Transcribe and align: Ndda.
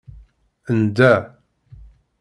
Ndda. 0.79 1.11